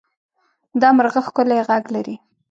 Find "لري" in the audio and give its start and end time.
1.95-2.15